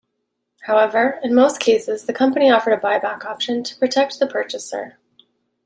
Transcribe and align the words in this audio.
However, 0.61 1.19
in 1.21 1.35
most 1.35 1.59
cases 1.59 2.07
the 2.07 2.11
company 2.11 2.49
offered 2.49 2.71
a 2.73 2.77
buy-back 2.77 3.23
option 3.23 3.63
to 3.63 3.77
protect 3.77 4.17
the 4.17 4.25
purchaser. 4.25 4.97